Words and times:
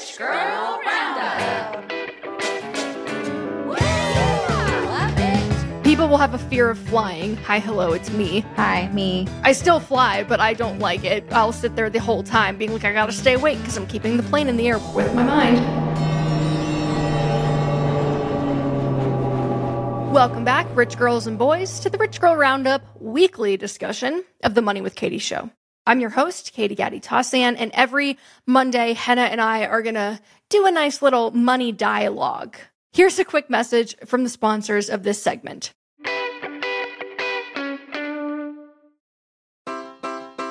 Rich 0.00 0.16
Girl 0.16 0.80
Roundup. 0.86 1.90
People 5.84 6.08
will 6.08 6.16
have 6.16 6.32
a 6.32 6.38
fear 6.38 6.70
of 6.70 6.78
flying. 6.78 7.36
Hi, 7.36 7.58
hello, 7.58 7.92
it's 7.92 8.10
me. 8.10 8.40
Hi, 8.56 8.88
me. 8.94 9.28
I 9.42 9.52
still 9.52 9.78
fly, 9.78 10.24
but 10.24 10.40
I 10.40 10.54
don't 10.54 10.78
like 10.78 11.04
it. 11.04 11.30
I'll 11.32 11.52
sit 11.52 11.76
there 11.76 11.90
the 11.90 12.00
whole 12.00 12.22
time 12.22 12.56
being 12.56 12.72
like, 12.72 12.84
I 12.84 12.94
gotta 12.94 13.12
stay 13.12 13.34
awake 13.34 13.58
because 13.58 13.76
I'm 13.76 13.86
keeping 13.86 14.16
the 14.16 14.22
plane 14.22 14.48
in 14.48 14.56
the 14.56 14.68
air 14.68 14.78
with 14.94 15.14
my 15.14 15.22
mind. 15.22 15.58
Welcome 20.14 20.46
back, 20.46 20.66
rich 20.74 20.96
girls 20.96 21.26
and 21.26 21.38
boys, 21.38 21.78
to 21.80 21.90
the 21.90 21.98
Rich 21.98 22.22
Girl 22.22 22.36
Roundup 22.36 22.80
weekly 22.98 23.58
discussion 23.58 24.24
of 24.42 24.54
the 24.54 24.62
Money 24.62 24.80
with 24.80 24.94
Katie 24.94 25.18
show. 25.18 25.50
I'm 25.90 25.98
your 25.98 26.10
host, 26.10 26.52
Katie 26.52 26.76
Gatti 26.76 27.00
Tassan, 27.00 27.56
and 27.58 27.72
every 27.74 28.16
Monday, 28.46 28.94
Henah 28.94 29.28
and 29.28 29.40
I 29.40 29.66
are 29.66 29.82
gonna 29.82 30.20
do 30.48 30.64
a 30.64 30.70
nice 30.70 31.02
little 31.02 31.32
money 31.32 31.72
dialogue. 31.72 32.56
Here's 32.92 33.18
a 33.18 33.24
quick 33.24 33.50
message 33.50 33.96
from 34.06 34.22
the 34.22 34.30
sponsors 34.30 34.88
of 34.88 35.02
this 35.02 35.20
segment. 35.20 35.72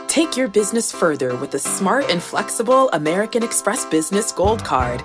Take 0.10 0.36
your 0.36 0.50
business 0.50 0.92
further 0.92 1.34
with 1.38 1.52
the 1.52 1.60
smart 1.60 2.12
and 2.12 2.22
flexible 2.22 2.90
American 2.90 3.42
Express 3.42 3.86
Business 3.86 4.34
Gold 4.34 4.66
Card. 4.66 5.02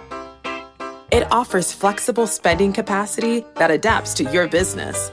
It 1.12 1.30
offers 1.30 1.73
flexible 1.73 2.26
spending 2.26 2.73
capacity 2.73 3.45
that 3.54 3.70
adapts 3.70 4.14
to 4.14 4.24
your 4.32 4.48
business. 4.48 5.12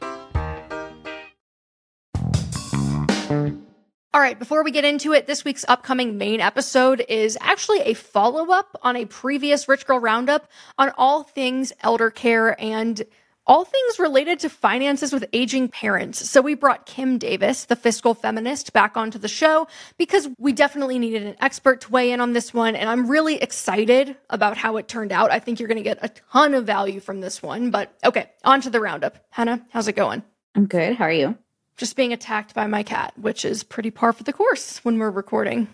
All 4.13 4.19
right, 4.19 4.37
before 4.37 4.61
we 4.61 4.71
get 4.71 4.83
into 4.83 5.13
it, 5.13 5.25
this 5.25 5.45
week's 5.45 5.63
upcoming 5.69 6.17
main 6.17 6.41
episode 6.41 7.05
is 7.07 7.37
actually 7.39 7.79
a 7.79 7.93
follow 7.93 8.51
up 8.51 8.77
on 8.81 8.97
a 8.97 9.05
previous 9.05 9.69
Rich 9.69 9.85
Girl 9.85 9.99
Roundup 9.99 10.51
on 10.77 10.91
all 10.97 11.23
things 11.23 11.71
elder 11.79 12.09
care 12.09 12.61
and 12.61 13.01
all 13.47 13.63
things 13.63 13.99
related 13.99 14.39
to 14.39 14.49
finances 14.49 15.13
with 15.13 15.23
aging 15.31 15.69
parents. 15.69 16.29
So 16.29 16.41
we 16.41 16.55
brought 16.55 16.85
Kim 16.85 17.19
Davis, 17.19 17.63
the 17.63 17.77
fiscal 17.77 18.13
feminist, 18.13 18.73
back 18.73 18.97
onto 18.97 19.17
the 19.17 19.29
show 19.29 19.69
because 19.97 20.27
we 20.37 20.51
definitely 20.51 20.99
needed 20.99 21.23
an 21.23 21.37
expert 21.39 21.79
to 21.79 21.91
weigh 21.91 22.11
in 22.11 22.19
on 22.19 22.33
this 22.33 22.53
one. 22.53 22.75
And 22.75 22.89
I'm 22.89 23.09
really 23.09 23.35
excited 23.35 24.17
about 24.29 24.57
how 24.57 24.75
it 24.75 24.89
turned 24.89 25.13
out. 25.13 25.31
I 25.31 25.39
think 25.39 25.57
you're 25.57 25.69
going 25.69 25.77
to 25.77 25.83
get 25.83 25.99
a 26.01 26.09
ton 26.09 26.53
of 26.53 26.65
value 26.65 26.99
from 26.99 27.21
this 27.21 27.41
one. 27.41 27.71
But 27.71 27.97
okay, 28.03 28.29
on 28.43 28.59
to 28.59 28.69
the 28.69 28.81
roundup. 28.81 29.31
Henah, 29.33 29.63
how's 29.69 29.87
it 29.87 29.95
going? 29.95 30.21
I'm 30.53 30.65
good. 30.65 30.97
How 30.97 31.05
are 31.05 31.13
you? 31.13 31.37
Just 31.81 31.95
being 31.95 32.13
attacked 32.13 32.53
by 32.53 32.67
my 32.67 32.83
cat, 32.83 33.11
which 33.19 33.43
is 33.43 33.63
pretty 33.63 33.89
par 33.89 34.13
for 34.13 34.21
the 34.21 34.31
course 34.31 34.77
when 34.85 34.99
we're 34.99 35.09
recording. 35.09 35.67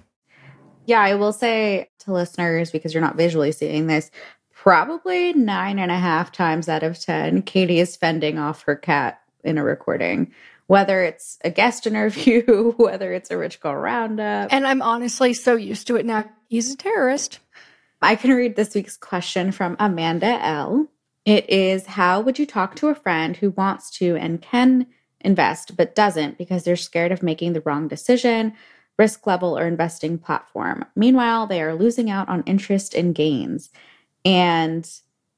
Yeah, 0.86 1.02
I 1.02 1.16
will 1.16 1.34
say 1.34 1.90
to 2.00 2.14
listeners, 2.14 2.72
because 2.72 2.94
you're 2.94 3.04
not 3.04 3.18
visually 3.18 3.52
seeing 3.52 3.88
this, 3.88 4.10
probably 4.54 5.34
nine 5.34 5.80
and 5.80 5.92
a 5.92 5.98
half 5.98 6.32
times 6.32 6.70
out 6.70 6.82
of 6.82 6.98
10, 6.98 7.42
Katie 7.42 7.82
is 7.82 7.98
fending 7.98 8.40
off 8.40 8.62
her 8.62 8.76
cat 8.78 9.20
in 9.44 9.58
a 9.58 9.64
recording, 9.66 10.32
whether 10.68 11.04
it's 11.04 11.40
a 11.44 11.52
guest 11.52 11.86
interview, 11.86 12.72
whether 12.78 13.12
it's 13.12 13.30
a 13.30 13.38
Rich 13.38 13.60
Girl 13.60 13.76
Roundup. 13.76 14.54
And 14.54 14.66
I'm 14.66 14.82
honestly 14.82 15.34
so 15.34 15.58
used 15.58 15.88
to 15.88 15.98
it 15.98 16.06
now. 16.06 16.24
He's 16.48 16.72
a 16.72 16.78
terrorist. 16.78 17.40
I 18.02 18.16
can 18.16 18.32
read 18.32 18.56
this 18.56 18.74
week's 18.74 18.96
question 18.96 19.52
from 19.52 19.76
Amanda 19.78 20.42
L. 20.42 20.88
It 21.26 21.50
is 21.50 21.86
How 21.86 22.22
would 22.22 22.40
you 22.40 22.46
talk 22.46 22.78
to 22.78 22.88
a 22.88 22.96
friend 22.96 23.36
who 23.36 23.50
wants 23.50 23.92
to 23.98 24.16
and 24.16 24.42
can 24.42 24.88
invest 25.28 25.76
but 25.76 25.94
doesn't 25.94 26.38
because 26.38 26.64
they're 26.64 26.76
scared 26.76 27.12
of 27.12 27.22
making 27.22 27.54
the 27.54 27.62
wrong 27.62 27.88
decision, 27.88 28.54
risk 28.98 29.28
level, 29.28 29.58
or 29.58 29.68
investing 29.68 30.18
platform. 30.18 30.86
Meanwhile, 30.96 31.46
they 31.46 31.62
are 31.62 31.76
losing 31.76 32.10
out 32.10 32.30
on 32.30 32.44
interest 32.44 32.96
and 32.96 33.14
gains. 33.14 33.70
And 34.26 34.90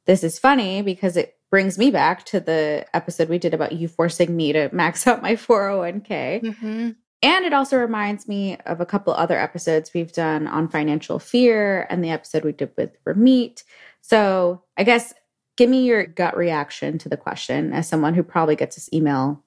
this 0.05 0.23
is 0.23 0.39
funny 0.39 0.81
because 0.81 1.17
it 1.17 1.35
brings 1.49 1.78
me 1.78 1.89
back 1.89 2.23
to 2.25 2.39
the 2.39 2.85
episode 2.94 3.28
we 3.28 3.39
did 3.39 3.55
about 3.55 3.73
you 3.73 3.88
forcing 3.88 4.38
me 4.38 4.53
to 4.53 4.69
max 4.72 5.05
out 5.07 5.22
my 5.22 5.33
401k. 5.35 6.44
Mm-hmm. 6.44 6.89
And 7.22 7.45
it 7.45 7.51
also 7.51 7.78
reminds 7.78 8.29
me 8.29 8.57
of 8.66 8.79
a 8.79 8.85
couple 8.85 9.11
other 9.13 9.38
episodes 9.38 9.91
we've 9.94 10.13
done 10.13 10.47
on 10.47 10.69
financial 10.69 11.19
fear 11.19 11.85
and 11.89 12.01
the 12.01 12.11
episode 12.11 12.45
we 12.45 12.53
did 12.53 12.72
with 12.78 12.91
Ramit. 13.03 13.63
So 14.01 14.63
I 14.78 14.83
guess 14.83 15.13
give 15.57 15.69
me 15.69 15.83
your 15.83 16.05
gut 16.05 16.38
reaction 16.38 16.97
to 16.99 17.09
the 17.09 17.17
question 17.17 17.73
as 17.73 17.89
someone 17.89 18.13
who 18.13 18.23
probably 18.23 18.55
gets 18.55 18.78
this 18.78 18.89
email 18.94 19.44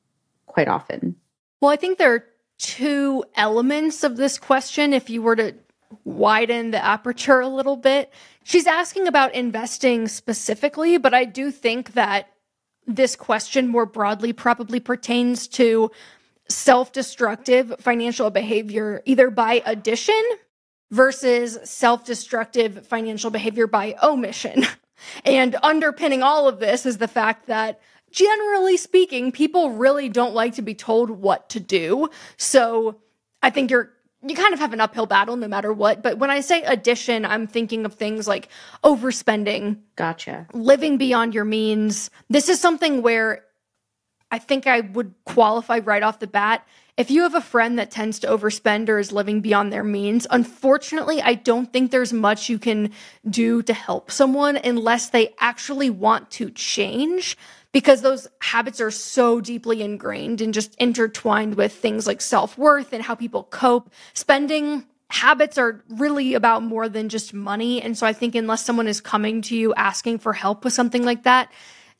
quite 0.53 0.69
often. 0.69 1.17
Well, 1.61 1.71
I 1.71 1.77
think 1.77 1.99
there 1.99 2.15
are 2.15 2.25
two 2.59 3.25
elements 3.35 4.05
of 4.05 4.17
this 4.17 4.39
question 4.39 4.93
if 4.93 5.09
you 5.09 5.23
were 5.23 5.37
to 5.37 5.55
widen 6.05 6.71
the 6.71 6.85
aperture 6.85 7.41
a 7.41 7.49
little 7.49 7.77
bit. 7.77 8.13
She's 8.45 8.67
asking 8.67 9.09
about 9.09 9.35
investing 9.35 10.09
specifically, 10.09 10.99
but 10.99 11.15
I 11.15 11.25
do 11.25 11.51
think 11.51 11.95
that 11.95 12.29
this 12.87 13.17
question 13.17 13.69
more 13.69 13.87
broadly 13.87 14.33
probably 14.33 14.81
pertains 14.81 15.49
to 15.49 15.91
self 16.49 16.93
destructive 16.93 17.75
financial 17.79 18.31
behavior, 18.31 19.03
either 19.07 19.31
by 19.31 19.63
addition 19.65 20.23
versus 20.91 21.59
self 21.65 22.05
destructive 22.05 22.87
financial 22.87 23.31
behavior 23.31 23.67
by 23.67 23.97
omission. 24.03 24.67
And 25.25 25.57
underpinning 25.65 26.23
all 26.23 26.47
of 26.47 26.61
this 26.61 26.87
is 26.87 26.99
the 26.99 27.09
fact 27.09 27.49
that 27.49 27.81
generally 28.13 28.77
speaking, 28.77 29.33
people 29.33 29.71
really 29.71 30.09
don't 30.09 30.35
like 30.35 30.55
to 30.55 30.63
be 30.63 30.75
told 30.75 31.11
what 31.11 31.49
to 31.51 31.61
do. 31.61 32.09
So 32.37 33.01
I 33.43 33.51
think 33.51 33.71
you're 33.71 33.93
you 34.25 34.37
kind 34.37 34.55
of 34.55 34.61
have 34.61 34.73
an 34.73 34.81
uphill 34.81 35.07
battle 35.07 35.37
no 35.37 35.49
matter 35.49 35.73
what. 35.73 36.03
But 36.03 36.19
when 36.19 36.31
I 36.31 36.41
say 36.41 36.63
addition, 36.63 37.25
I'm 37.25 37.47
thinking 37.47 37.85
of 37.85 37.95
things 37.95 38.29
like 38.29 38.49
overspending. 38.85 39.79
Gotcha. 39.97 40.47
Living 40.53 40.97
beyond 40.97 41.35
your 41.35 41.45
means. 41.45 42.09
This 42.31 42.49
is 42.49 42.61
something 42.61 43.03
where 43.03 43.45
I 44.31 44.39
think 44.39 44.67
I 44.67 44.81
would 44.81 45.13
qualify 45.25 45.81
right 45.81 46.03
off 46.03 46.21
the 46.21 46.27
bat. 46.27 46.67
If 46.97 47.11
you 47.11 47.23
have 47.23 47.35
a 47.35 47.41
friend 47.41 47.79
that 47.79 47.91
tends 47.91 48.19
to 48.21 48.29
overspend 48.29 48.89
or 48.89 48.99
is 48.99 49.13
living 49.13 49.41
beyond 49.41 49.73
their 49.73 49.83
means, 49.83 50.27
unfortunately, 50.31 51.21
I 51.21 51.35
don't 51.35 51.73
think 51.73 51.91
there's 51.91 52.13
much 52.13 52.49
you 52.49 52.59
can 52.59 52.93
do 53.29 53.63
to 53.63 53.75
help 53.75 54.11
someone 54.11 54.57
unless 54.57 55.09
they 55.11 55.35
actually 55.41 55.91
want 55.91 56.31
to 56.33 56.51
change 56.51 57.37
because 57.73 58.03
those 58.03 58.29
habits 58.41 58.81
are 58.81 58.91
so 58.91 59.41
deeply 59.41 59.83
ingrained 59.83 60.41
and 60.41 60.55
just 60.55 60.75
intertwined 60.77 61.55
with 61.55 61.73
things 61.73 62.07
like 62.07 62.21
self 62.21 62.57
worth 62.59 62.93
and 62.93 63.03
how 63.03 63.15
people 63.15 63.45
cope. 63.45 63.91
Spending 64.15 64.87
habits 65.11 65.59
are 65.59 65.83
really 65.89 66.35
about 66.35 66.63
more 66.63 66.89
than 66.89 67.09
just 67.09 67.35
money. 67.35 67.83
And 67.83 67.97
so 67.97 68.07
I 68.07 68.13
think 68.13 68.35
unless 68.35 68.65
someone 68.65 68.89
is 68.89 69.01
coming 69.01 69.43
to 69.43 69.57
you 69.57 69.75
asking 69.75 70.19
for 70.19 70.33
help 70.33 70.65
with 70.65 70.73
something 70.73 71.05
like 71.05 71.25
that, 71.25 71.51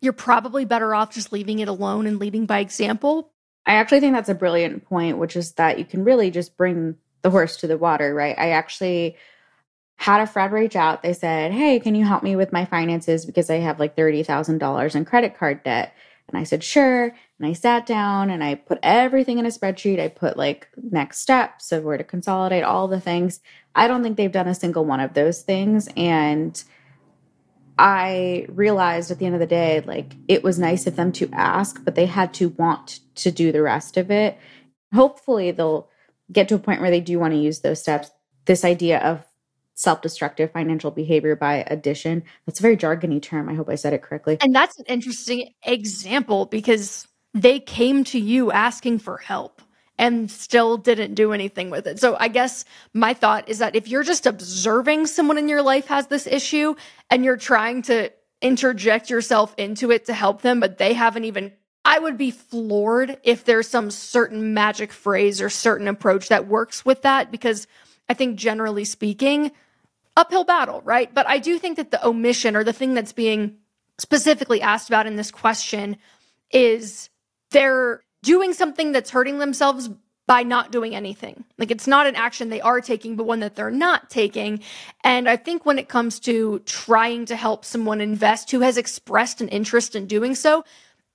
you're 0.01 0.13
probably 0.13 0.65
better 0.65 0.95
off 0.95 1.13
just 1.13 1.33
leaving 1.33 1.59
it 1.59 1.69
alone 1.69 2.07
and 2.07 2.19
leading 2.19 2.47
by 2.47 2.61
example. 2.61 3.31
I 3.67 3.75
actually 3.75 4.01
think 4.01 4.15
that's 4.15 4.29
a 4.29 4.35
brilliant 4.35 4.85
point, 4.85 5.19
which 5.19 5.37
is 5.37 5.53
that 5.53 5.79
you 5.79 5.85
can 5.85 6.05
really 6.05 6.31
just 6.31 6.57
bring 6.57 6.97
the 7.23 7.31
horse 7.31 7.59
to 7.59 7.67
the 7.67 7.79
water, 7.79 8.15
right? 8.15 8.37
I 8.37 8.51
actually 8.51 9.17
had 10.03 10.21
a 10.21 10.27
friend 10.27 10.53
reach 10.53 10.75
out. 10.75 11.03
They 11.03 11.13
said, 11.13 11.53
Hey, 11.53 11.79
can 11.79 11.95
you 11.95 12.05
help 12.05 12.25
me 12.25 12.35
with 12.35 12.53
my 12.53 12.65
finances? 12.65 13.25
Because 13.25 13.49
I 13.49 13.59
have 13.59 13.79
like 13.79 13.95
$30,000 13.95 14.97
in 14.97 15.05
credit 15.05 15.39
card 15.39 15.63
debt. 15.63 15.95
And 16.27 16.37
I 16.37 16.43
said, 16.43 16.65
Sure. 16.65 17.05
And 17.05 17.47
I 17.47 17.53
sat 17.53 17.87
down 17.87 18.29
and 18.29 18.43
I 18.43 18.57
put 18.57 18.81
everything 18.83 19.39
in 19.39 19.47
a 19.47 19.51
spreadsheet. 19.51 20.01
I 20.01 20.09
put 20.09 20.37
like 20.37 20.67
next 20.77 21.19
steps 21.19 21.71
of 21.71 21.85
where 21.85 21.97
to 21.97 22.03
consolidate 22.03 22.65
all 22.65 22.89
the 22.89 23.01
things. 23.01 23.39
I 23.77 23.87
don't 23.87 24.03
think 24.03 24.17
they've 24.17 24.33
done 24.33 24.49
a 24.49 24.57
single 24.57 24.85
one 24.85 24.99
of 24.99 25.15
those 25.15 25.43
things. 25.43 25.89
And 25.97 26.61
I 27.79 28.47
realized 28.49 29.13
at 29.13 29.21
the 29.21 29.27
end 29.27 29.37
of 29.37 29.41
the 29.41 29.47
day, 29.47 29.85
like 29.87 30.17
it 30.27 30.43
was 30.43 30.59
nice 30.59 30.89
of 30.89 30.97
them 30.97 31.13
to 31.13 31.31
ask, 31.33 31.81
but 31.85 31.95
they 31.95 32.07
had 32.07 32.35
to 32.35 32.49
want 32.49 32.99
to 33.15 33.31
do 33.31 33.53
the 33.53 33.63
rest 33.63 33.97
of 33.97 34.11
it. 34.11 34.37
Hopefully, 34.93 35.53
they'll 35.53 35.89
get 36.33 36.49
to 36.49 36.57
a 36.57 36.59
point 36.59 36.81
where 36.81 36.91
they 36.91 37.01
do 37.01 37.21
want 37.21 37.35
to 37.35 37.39
use 37.39 37.61
those 37.61 37.81
steps. 37.81 38.11
This 38.47 38.65
idea 38.65 38.99
of 38.99 39.25
self-destructive 39.83 40.53
financial 40.53 40.91
behavior 40.91 41.37
by 41.37 41.65
addition. 41.67 42.23
That's 42.47 42.61
a 42.61 42.63
very 42.63 42.77
jargony 42.77 43.21
term. 43.21 43.49
I 43.49 43.55
hope 43.55 43.69
I 43.69 43.75
said 43.75 43.93
it 43.93 44.03
correctly. 44.03 44.39
And 44.41 44.55
that's 44.55 44.79
an 44.79 44.85
interesting 44.87 45.53
example 45.65 46.47
because 46.47 47.09
they 47.35 47.61
came 47.61 48.05
to 48.05 48.19
you 48.19 48.53
asking 48.53 49.01
for 49.01 49.19
help 49.19 49.63
and 49.99 50.31
still 50.31 50.77
didn't 50.77 51.15
do 51.15 51.33
anything 51.33 51.71
with 51.71 51.87
it. 51.87 52.01
So 52.01 52.17
I 52.19 52.29
guess 52.29 52.65
my 52.95 53.15
thought 53.15 53.49
is 53.49 53.59
that 53.59 53.77
if 53.77 53.89
you're 53.89 54.03
just 54.03 54.27
observing 54.27 55.07
someone 55.07 55.39
in 55.39 55.49
your 55.49 55.63
life 55.63 55.87
has 55.87 56.07
this 56.07 56.27
issue 56.27 56.75
and 57.11 57.25
you're 57.25 57.37
trying 57.37 57.83
to 57.83 58.11
interject 58.41 59.11
yourself 59.11 59.55
into 59.59 59.91
it 59.91 60.07
to 60.07 60.15
help 60.15 60.43
them, 60.43 60.61
but 60.61 60.79
they 60.79 60.93
haven't 60.95 61.25
even 61.25 61.53
I 61.85 61.99
would 61.99 62.17
be 62.17 62.31
floored 62.31 63.19
if 63.25 63.45
there's 63.45 63.69
some 63.69 63.91
certain 63.91 64.55
magic 64.55 64.93
phrase 64.93 65.41
or 65.41 65.51
certain 65.51 65.89
approach 65.89 66.29
that 66.29 66.47
works 66.47 66.85
with 66.85 67.03
that 67.03 67.33
because 67.33 67.67
I 68.09 68.15
think 68.15 68.37
generally 68.37 68.85
speaking, 68.85 69.51
uphill 70.17 70.45
battle, 70.45 70.81
right? 70.85 71.13
But 71.13 71.29
I 71.29 71.39
do 71.39 71.59
think 71.59 71.77
that 71.77 71.91
the 71.91 72.05
omission 72.07 72.57
or 72.57 72.65
the 72.65 72.73
thing 72.73 72.95
that's 72.95 73.13
being 73.13 73.57
specifically 73.99 74.61
asked 74.61 74.89
about 74.89 75.07
in 75.07 75.17
this 75.17 75.31
question 75.31 75.97
is 76.51 77.09
they're 77.51 78.03
doing 78.23 78.53
something 78.53 78.93
that's 78.93 79.11
hurting 79.11 79.39
themselves 79.39 79.91
by 80.27 80.43
not 80.43 80.71
doing 80.71 80.95
anything. 80.95 81.45
Like 81.59 81.71
it's 81.71 81.87
not 81.87 82.07
an 82.07 82.15
action 82.15 82.49
they 82.49 82.61
are 82.61 82.81
taking, 82.81 83.17
but 83.17 83.27
one 83.27 83.41
that 83.41 83.57
they're 83.57 83.71
not 83.71 84.09
taking. 84.09 84.61
And 85.03 85.29
I 85.29 85.37
think 85.37 85.67
when 85.67 85.79
it 85.79 85.89
comes 85.89 86.21
to 86.21 86.61
trying 86.61 87.27
to 87.27 87.37
help 87.37 87.65
someone 87.65 88.01
invest 88.01 88.51
who 88.51 88.61
has 88.61 88.77
expressed 88.77 89.41
an 89.41 89.49
interest 89.49 89.97
in 89.97 90.07
doing 90.07 90.35
so, 90.35 90.65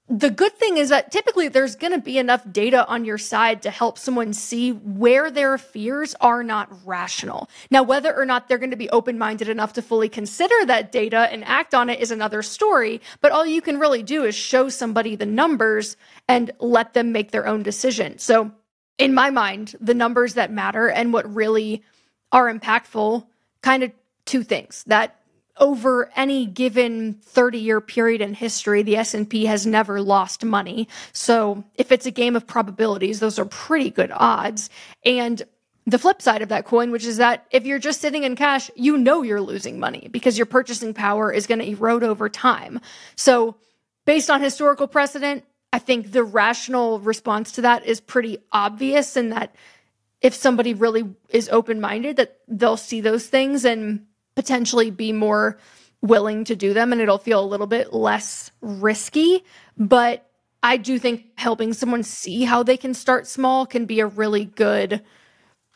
the 0.10 0.30
good 0.30 0.54
thing 0.54 0.78
is 0.78 0.88
that 0.90 1.12
typically 1.12 1.50
there's 1.50 1.76
going 1.76 1.92
to 1.92 2.00
be 2.00 2.18
enough 2.18 2.42
data 2.50 2.88
on 2.88 3.04
your 3.04 3.18
side 3.18 3.62
to 3.64 3.70
help 3.70 3.98
someone 3.98 4.32
see 4.32 4.72
where 4.72 5.30
their 5.30 5.58
fears 5.58 6.16
are 6.22 6.44
not 6.44 6.70
rational. 6.86 7.50
Now, 7.70 7.84
whether 7.84 8.16
or 8.16 8.26
not 8.26 8.48
they're 8.48 8.58
going 8.58 8.72
to 8.72 8.78
be 8.78 8.90
open 8.90 9.18
minded 9.18 9.50
enough 9.50 9.74
to 9.74 9.82
fully 9.82 10.08
consider 10.08 10.56
that 10.66 10.94
data 10.94 11.28
and 11.30 11.44
act 11.44 11.76
on 11.76 11.90
it 11.90 12.00
is 12.00 12.12
another 12.12 12.42
story. 12.42 13.02
But 13.20 13.34
all 13.34 13.46
you 13.46 13.62
can 13.62 13.80
really 13.80 14.02
do 14.02 14.24
is 14.24 14.34
show 14.34 14.70
somebody 14.70 15.18
the 15.18 15.26
numbers 15.26 15.98
and 16.30 16.52
let 16.60 16.94
them 16.94 17.12
make 17.12 17.32
their 17.32 17.46
own 17.46 17.62
decision. 17.62 18.18
So, 18.18 18.52
in 18.98 19.14
my 19.14 19.30
mind, 19.30 19.76
the 19.82 19.94
numbers 19.94 20.36
that 20.36 20.52
matter 20.52 20.90
and 20.90 21.12
what 21.12 21.32
really 21.36 21.84
are 22.32 22.52
impactful 22.52 23.28
kind 23.62 23.84
of 23.84 23.92
two 24.26 24.44
things 24.44 24.84
that 24.88 25.20
over 25.60 26.12
any 26.16 26.46
given 26.46 27.14
30 27.24 27.58
year 27.58 27.82
period 27.82 28.22
in 28.22 28.34
history 28.34 28.84
the 28.84 28.98
s&p 28.98 29.46
has 29.46 29.66
never 29.66 30.02
lost 30.02 30.44
money. 30.44 30.88
So 31.14 31.64
if 31.76 31.92
it's 31.92 32.06
a 32.06 32.12
game 32.12 32.36
of 32.36 32.48
probabilities 32.48 33.20
those 33.20 33.40
are 33.40 33.46
pretty 33.46 33.90
good 33.90 34.12
odds. 34.14 34.70
And 35.06 35.44
the 35.86 36.00
flip 36.00 36.22
side 36.22 36.42
of 36.42 36.50
that 36.50 36.66
coin 36.66 36.92
which 36.92 37.06
is 37.06 37.18
that 37.18 37.46
if 37.52 37.66
you're 37.66 37.80
just 37.80 38.02
sitting 38.02 38.24
in 38.24 38.36
cash 38.36 38.70
you 38.76 38.98
know 38.98 39.22
you're 39.22 39.42
losing 39.42 39.80
money 39.80 40.08
because 40.12 40.38
your 40.38 40.46
purchasing 40.46 40.94
power 40.94 41.32
is 41.32 41.48
going 41.48 41.60
to 41.60 41.70
erode 41.70 42.04
over 42.04 42.30
time. 42.30 42.80
So 43.16 43.56
based 44.06 44.30
on 44.30 44.42
historical 44.42 44.88
precedent 44.88 45.44
i 45.74 45.80
think 45.80 46.12
the 46.12 46.24
rational 46.24 47.00
response 47.00 47.52
to 47.52 47.62
that 47.62 47.86
is 47.86 48.00
pretty 48.00 48.40
obvious 48.52 49.16
in 49.16 49.30
that 49.30 49.54
if 50.22 50.34
somebody 50.34 50.74
really 50.74 51.04
is 51.30 51.48
open 51.50 51.80
minded 51.80 52.18
that 52.18 52.40
they'll 52.48 52.78
see 52.78 53.02
those 53.02 53.28
things 53.28 53.66
and 53.66 54.06
potentially 54.38 54.92
be 54.92 55.12
more 55.12 55.58
willing 56.04 56.44
to 56.44 56.56
do 56.56 56.72
them 56.72 56.92
and 56.92 57.02
it'll 57.02 57.18
feel 57.18 57.44
a 57.44 57.52
little 57.52 57.66
bit 57.66 57.92
less 57.92 58.52
risky. 58.62 59.44
But 59.76 60.30
I 60.62 60.78
do 60.78 61.00
think 61.00 61.26
helping 61.38 61.74
someone 61.74 62.04
see 62.04 62.44
how 62.44 62.62
they 62.62 62.78
can 62.78 62.94
start 62.94 63.26
small 63.26 63.66
can 63.66 63.88
be 63.88 64.00
a 64.00 64.06
really 64.06 64.46
good 64.46 65.02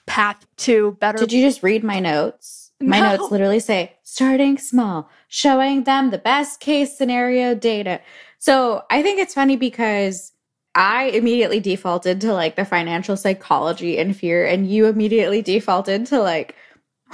path 0.05 0.45
to 0.57 0.91
better. 0.99 1.17
Did 1.17 1.33
you 1.33 1.41
just 1.43 1.63
read 1.63 1.83
my 1.83 1.99
notes? 1.99 2.71
My 2.79 2.99
No. 2.99 3.17
notes 3.17 3.31
literally 3.31 3.59
say 3.59 3.93
starting 4.03 4.59
small, 4.59 5.09
showing 5.27 5.83
them 5.85 6.11
the 6.11 6.19
best 6.19 6.59
case 6.59 6.95
scenario 6.95 7.55
data. 7.55 7.99
So 8.37 8.83
I 8.91 9.01
think 9.01 9.19
it's 9.19 9.33
funny 9.33 9.55
because 9.55 10.33
I 10.75 11.05
immediately 11.05 11.59
defaulted 11.59 12.21
to 12.21 12.33
like 12.33 12.55
the 12.57 12.65
financial 12.65 13.17
psychology 13.17 13.97
and 13.97 14.15
fear, 14.15 14.45
and 14.45 14.69
you 14.69 14.85
immediately 14.85 15.41
defaulted 15.41 16.05
to 16.07 16.19
like, 16.21 16.55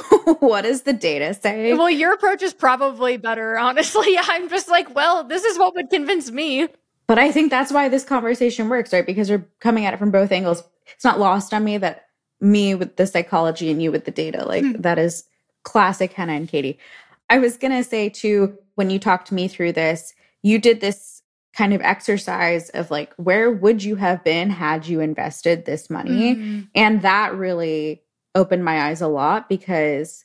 what 0.40 0.62
does 0.64 0.84
the 0.84 0.94
data 0.94 1.34
say? 1.34 1.74
Well, 1.74 1.90
your 1.90 2.14
approach 2.14 2.42
is 2.42 2.54
probably 2.54 3.18
better, 3.18 3.58
honestly. 3.58 4.18
I'm 4.22 4.50
just 4.50 4.68
like, 4.70 4.94
well, 4.96 5.24
this 5.24 5.44
is 5.44 5.58
what 5.58 5.76
would 5.76 5.90
convince 5.90 6.32
me. 6.32 6.68
But 7.08 7.18
I 7.20 7.32
think 7.32 7.50
that's 7.52 7.72
why 7.72 7.88
this 7.90 8.04
conversation 8.04 8.68
works, 8.70 8.92
right? 8.92 9.06
Because 9.06 9.30
we're 9.30 9.48
coming 9.60 9.86
at 9.86 9.94
it 9.94 9.98
from 9.98 10.12
both 10.12 10.32
angles. 10.32 10.64
It's 10.94 11.06
not 11.06 11.20
lost 11.20 11.54
on 11.54 11.64
me 11.64 11.78
that 11.78 12.06
me 12.42 12.76
with 12.76 12.98
the 12.98 13.08
psychology 13.08 13.72
and 13.72 13.82
you 13.82 13.92
with 13.92 14.06
the 14.06 14.12
data, 14.12 14.46
like 14.46 14.64
Hmm. 14.64 14.82
that 14.82 15.00
is 15.00 15.24
classic 15.64 16.14
Henah 16.14 16.36
and 16.38 16.48
Katie. 16.50 16.78
I 17.30 17.40
was 17.40 17.58
going 17.58 17.72
to 17.72 17.84
say 17.84 18.10
too, 18.10 18.58
when 18.76 18.90
you 18.90 19.00
talked 19.00 19.32
me 19.32 19.48
through 19.48 19.74
this, 19.74 20.14
you 20.44 20.60
did 20.60 20.82
this 20.82 21.22
kind 21.56 21.74
of 21.74 21.82
exercise 21.82 22.70
of 22.70 22.92
like, 22.92 23.14
where 23.16 23.52
would 23.52 23.84
you 23.84 23.96
have 23.96 24.24
been 24.24 24.50
had 24.50 24.86
you 24.86 25.00
invested 25.00 25.66
this 25.66 25.90
money? 25.90 26.36
Mhm. 26.36 26.68
And 26.76 27.02
that 27.02 27.34
really 27.34 28.04
opened 28.38 28.64
my 28.64 28.88
eyes 28.88 29.02
a 29.02 29.08
lot 29.08 29.50
because 29.50 30.24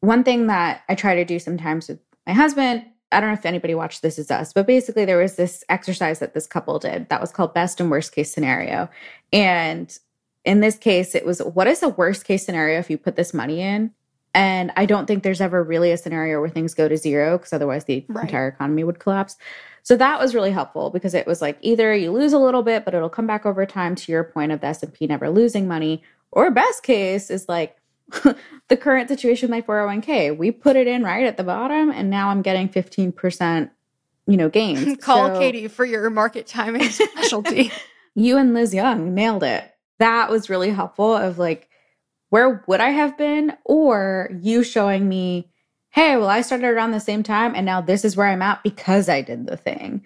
one 0.00 0.22
thing 0.22 0.46
that 0.48 0.82
I 0.88 0.94
try 0.94 1.14
to 1.14 1.24
do 1.24 1.38
sometimes 1.38 1.88
with 1.88 1.98
my 2.26 2.34
husband, 2.34 2.84
I 3.10 3.20
don't 3.20 3.30
know 3.30 3.34
if 3.34 3.46
anybody 3.46 3.74
watched 3.74 4.02
This 4.02 4.18
Is 4.18 4.30
Us, 4.30 4.52
but 4.52 4.66
basically 4.66 5.04
there 5.04 5.18
was 5.18 5.36
this 5.36 5.64
exercise 5.68 6.18
that 6.18 6.34
this 6.34 6.46
couple 6.46 6.78
did 6.78 7.08
that 7.08 7.20
was 7.20 7.32
called 7.32 7.54
best 7.54 7.80
and 7.80 7.90
worst 7.90 8.14
case 8.14 8.32
scenario. 8.32 8.88
And 9.32 9.96
in 10.44 10.60
this 10.60 10.76
case, 10.76 11.14
it 11.14 11.24
was 11.24 11.40
what 11.40 11.66
is 11.66 11.80
the 11.80 11.88
worst 11.88 12.24
case 12.24 12.44
scenario 12.44 12.78
if 12.78 12.90
you 12.90 12.98
put 12.98 13.16
this 13.16 13.32
money 13.32 13.60
in? 13.60 13.92
And 14.34 14.72
I 14.76 14.84
don't 14.84 15.06
think 15.06 15.22
there's 15.22 15.40
ever 15.40 15.62
really 15.62 15.92
a 15.92 15.96
scenario 15.96 16.40
where 16.40 16.50
things 16.50 16.74
go 16.74 16.88
to 16.88 16.96
zero 16.96 17.38
because 17.38 17.52
otherwise 17.52 17.84
the 17.84 18.04
Right. 18.08 18.24
entire 18.24 18.48
economy 18.48 18.84
would 18.84 18.98
collapse. 18.98 19.36
So 19.84 19.96
that 19.96 20.18
was 20.18 20.34
really 20.34 20.50
helpful 20.50 20.90
because 20.90 21.14
it 21.14 21.26
was 21.26 21.40
like 21.40 21.56
either 21.60 21.94
you 21.94 22.10
lose 22.10 22.32
a 22.32 22.38
little 22.38 22.62
bit, 22.62 22.84
but 22.84 22.94
it'll 22.94 23.08
come 23.10 23.26
back 23.26 23.46
over 23.46 23.64
time 23.64 23.94
to 23.94 24.10
your 24.12 24.24
point 24.24 24.50
of 24.50 24.60
the 24.60 24.66
S&P 24.66 25.06
never 25.06 25.30
losing 25.30 25.68
money, 25.68 26.02
or 26.34 26.50
best 26.50 26.82
case 26.82 27.30
is 27.30 27.48
like 27.48 27.76
the 28.68 28.76
current 28.76 29.08
situation 29.08 29.50
with 29.50 29.66
my 29.66 29.74
401k. 29.74 30.36
We 30.36 30.50
put 30.50 30.76
it 30.76 30.86
in 30.86 31.02
right 31.02 31.24
at 31.24 31.36
the 31.36 31.44
bottom 31.44 31.90
and 31.90 32.10
now 32.10 32.28
I'm 32.28 32.42
getting 32.42 32.68
15%, 32.68 33.70
you 34.26 34.36
know, 34.36 34.48
gains. 34.48 34.96
Call 35.00 35.28
So 35.28 35.38
Katie 35.38 35.68
for 35.68 35.84
your 35.84 36.10
market 36.10 36.46
timing 36.46 36.88
specialty. 36.90 37.72
You 38.14 38.36
and 38.36 38.52
Liz 38.52 38.74
Young 38.74 39.14
nailed 39.14 39.44
it. 39.44 39.70
That 40.00 40.28
was 40.28 40.50
really 40.50 40.70
helpful 40.70 41.14
of 41.14 41.38
like 41.38 41.68
where 42.30 42.64
would 42.66 42.80
I 42.80 42.90
have 42.90 43.16
been 43.16 43.56
or 43.64 44.28
you 44.40 44.64
showing 44.64 45.08
me, 45.08 45.52
"Hey, 45.90 46.16
well 46.16 46.28
I 46.28 46.40
started 46.40 46.66
around 46.66 46.90
the 46.90 47.00
same 47.00 47.22
time 47.22 47.54
and 47.54 47.64
now 47.64 47.80
this 47.80 48.04
is 48.04 48.16
where 48.16 48.26
I'm 48.26 48.42
at 48.42 48.62
because 48.64 49.08
I 49.08 49.22
did 49.22 49.46
the 49.46 49.56
thing." 49.56 50.02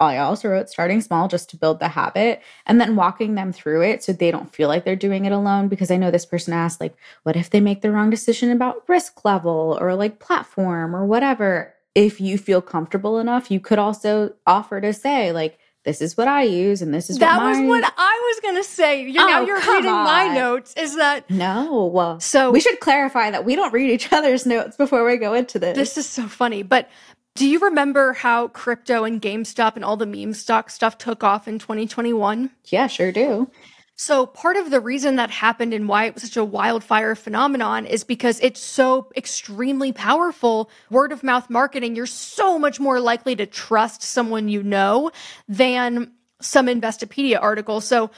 I 0.00 0.18
also 0.18 0.48
wrote 0.48 0.68
starting 0.68 1.00
small 1.00 1.28
just 1.28 1.48
to 1.50 1.56
build 1.56 1.78
the 1.78 1.88
habit 1.88 2.42
and 2.66 2.80
then 2.80 2.96
walking 2.96 3.34
them 3.34 3.52
through 3.52 3.82
it 3.82 4.02
so 4.02 4.12
they 4.12 4.30
don't 4.30 4.52
feel 4.54 4.68
like 4.68 4.84
they're 4.84 4.96
doing 4.96 5.24
it 5.24 5.32
alone. 5.32 5.68
Because 5.68 5.90
I 5.90 5.96
know 5.96 6.10
this 6.10 6.26
person 6.26 6.52
asked, 6.52 6.80
like, 6.80 6.96
what 7.22 7.36
if 7.36 7.50
they 7.50 7.60
make 7.60 7.80
the 7.80 7.92
wrong 7.92 8.10
decision 8.10 8.50
about 8.50 8.88
risk 8.88 9.24
level 9.24 9.78
or 9.80 9.94
like 9.94 10.18
platform 10.18 10.94
or 10.94 11.06
whatever? 11.06 11.74
If 11.94 12.20
you 12.20 12.38
feel 12.38 12.60
comfortable 12.60 13.18
enough, 13.18 13.50
you 13.50 13.60
could 13.60 13.78
also 13.78 14.34
offer 14.46 14.80
to 14.80 14.92
say, 14.92 15.30
like, 15.30 15.58
this 15.84 16.00
is 16.00 16.16
what 16.16 16.28
I 16.28 16.42
use 16.44 16.80
and 16.80 16.94
this 16.94 17.10
is 17.10 17.18
that 17.18 17.36
what 17.38 17.50
was 17.50 17.68
what 17.68 17.94
I 17.96 18.32
was 18.32 18.40
going 18.40 18.56
to 18.56 18.64
say. 18.64 19.02
You're, 19.02 19.28
now 19.28 19.42
Oh, 19.42 19.46
you're 19.46 19.60
come 19.60 19.76
reading 19.76 19.90
my 19.92 20.28
notes. 20.28 20.72
Is 20.78 20.96
that 20.96 21.28
No. 21.30 21.84
Well, 21.84 22.20
so? 22.20 22.50
we 22.50 22.60
should 22.60 22.80
clarify 22.80 23.30
that 23.30 23.44
we 23.44 23.54
don't 23.54 23.72
read 23.72 23.90
each 23.90 24.10
other's 24.10 24.46
notes 24.54 24.76
before 24.76 25.04
we 25.04 25.18
go 25.18 25.34
into 25.34 25.58
this. 25.58 25.76
This 25.76 25.98
is 25.98 26.06
so 26.08 26.26
funny. 26.26 26.62
But 26.62 26.88
do 27.34 27.46
you 27.46 27.58
remember 27.58 28.12
how 28.12 28.48
crypto 28.48 29.04
and 29.04 29.20
GameStop 29.20 29.74
and 29.74 29.84
all 29.84 29.96
the 29.96 30.06
meme 30.06 30.34
stock 30.34 30.70
stuff 30.70 30.98
took 30.98 31.24
off 31.24 31.48
in 31.48 31.58
2021? 31.58 32.50
yeah, 32.66 32.86
sure 32.86 33.12
do. 33.12 33.50
So, 33.96 34.26
part 34.26 34.56
of 34.56 34.70
the 34.70 34.80
reason 34.80 35.16
that 35.16 35.30
happened 35.30 35.72
and 35.72 35.88
why 35.88 36.06
it 36.06 36.14
was 36.14 36.24
such 36.24 36.36
a 36.36 36.44
wildfire 36.44 37.14
phenomenon 37.14 37.86
is 37.86 38.02
because 38.02 38.40
it's 38.40 38.60
so 38.60 39.08
extremely 39.16 39.92
powerful. 39.92 40.68
Word 40.90 41.12
of 41.12 41.22
mouth 41.22 41.48
marketing, 41.48 41.94
you're 41.94 42.06
so 42.06 42.58
much 42.58 42.80
more 42.80 42.98
likely 42.98 43.36
to 43.36 43.46
trust 43.46 44.02
someone 44.02 44.48
you 44.48 44.64
know 44.64 45.12
than 45.46 46.10
some 46.40 46.66
Investopedia 46.66 47.40
article. 47.40 47.80
So, 47.80 48.10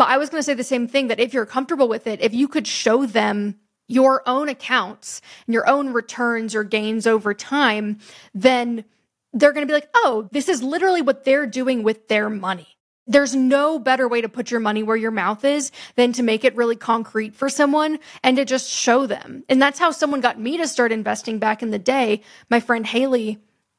I 0.00 0.18
was 0.18 0.30
going 0.30 0.38
to 0.38 0.44
say 0.44 0.54
the 0.54 0.62
same 0.62 0.86
thing 0.86 1.08
that 1.08 1.18
if 1.18 1.34
you're 1.34 1.46
comfortable 1.46 1.88
with 1.88 2.06
it, 2.06 2.20
if 2.20 2.32
you 2.32 2.46
could 2.46 2.66
show 2.66 3.04
them 3.04 3.56
your 3.86 4.22
own 4.26 4.48
accounts 4.48 5.20
and 5.46 5.54
your 5.54 5.68
own 5.68 5.92
returns 5.92 6.54
or 6.54 6.64
gains 6.64 7.06
over 7.06 7.34
time, 7.34 7.98
then 8.34 8.84
they're 9.32 9.52
going 9.52 9.66
to 9.66 9.70
be 9.70 9.74
like, 9.74 9.90
oh, 9.94 10.28
this 10.32 10.48
is 10.48 10.62
literally 10.62 11.02
what 11.02 11.24
they're 11.24 11.46
doing 11.46 11.82
with 11.82 12.08
their 12.08 12.30
money. 12.30 12.68
There's 13.06 13.34
no 13.34 13.78
better 13.78 14.08
way 14.08 14.22
to 14.22 14.30
put 14.30 14.50
your 14.50 14.60
money 14.60 14.82
where 14.82 14.96
your 14.96 15.10
mouth 15.10 15.44
is 15.44 15.72
than 15.96 16.12
to 16.14 16.22
make 16.22 16.44
it 16.44 16.56
really 16.56 16.76
concrete 16.76 17.34
for 17.34 17.50
someone 17.50 17.98
and 18.22 18.38
to 18.38 18.46
just 18.46 18.70
show 18.70 19.06
them. 19.06 19.44
And 19.48 19.60
that's 19.60 19.78
how 19.78 19.90
someone 19.90 20.22
got 20.22 20.40
me 20.40 20.56
to 20.56 20.66
start 20.66 20.90
investing 20.90 21.38
back 21.38 21.62
in 21.62 21.70
the 21.70 21.78
day. 21.78 22.22
My 22.48 22.60
friend 22.60 22.86
Haley, 22.86 23.38